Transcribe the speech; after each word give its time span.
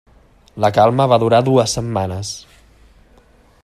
La 0.63 0.71
calma 0.77 1.07
va 1.13 1.19
durar 1.25 1.43
dues 1.49 1.77
setmanes. 1.79 2.33